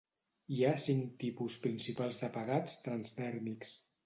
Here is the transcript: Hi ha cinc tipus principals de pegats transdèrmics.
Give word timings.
Hi 0.53 0.63
ha 0.63 0.71
cinc 0.83 1.11
tipus 1.23 1.57
principals 1.67 2.19
de 2.23 2.31
pegats 2.39 2.75
transdèrmics. 2.89 3.77